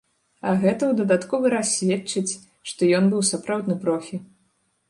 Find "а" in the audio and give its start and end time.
0.51-0.53